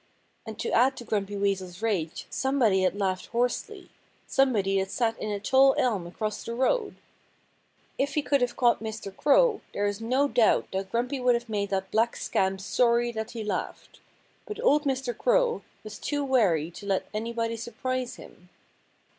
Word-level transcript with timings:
And 0.47 0.57
to 0.57 0.71
add 0.71 0.97
to 0.97 1.03
Grumpy 1.03 1.37
Weasel's 1.37 1.83
rage, 1.83 2.25
somebody 2.31 2.81
had 2.81 2.97
laughed 2.97 3.27
hoarsely 3.27 3.91
somebody 4.25 4.79
that 4.79 4.89
sat 4.89 5.15
in 5.19 5.29
a 5.29 5.39
tall 5.39 5.75
elm 5.77 6.07
across 6.07 6.43
the 6.43 6.55
road. 6.55 6.95
If 7.99 8.15
he 8.15 8.23
could 8.23 8.41
have 8.41 8.55
caught 8.55 8.81
Mr. 8.81 9.15
Crow 9.15 9.61
there 9.73 9.85
is 9.85 10.01
no 10.01 10.27
doubt 10.27 10.69
that 10.71 10.91
Grumpy 10.91 11.19
would 11.19 11.35
have 11.35 11.49
made 11.49 11.69
that 11.69 11.91
black 11.91 12.15
scamp 12.15 12.61
sorry 12.61 13.11
that 13.11 13.31
he 13.37 13.43
laughed. 13.43 13.99
But 14.47 14.59
old 14.63 14.85
Mr. 14.85 15.15
Crow 15.15 15.61
was 15.83 15.99
too 15.99 16.25
wary 16.25 16.71
to 16.71 16.87
let 16.87 17.07
anybody 17.13 17.55
surprise 17.55 18.15
him. 18.15 18.49